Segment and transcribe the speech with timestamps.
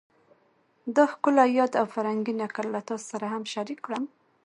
[0.95, 4.03] دا ښکلی یاد او فرهنګي نکل له تاسو سره هم شریک کړم